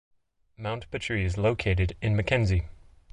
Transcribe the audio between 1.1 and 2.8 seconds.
is located in Mackenzie.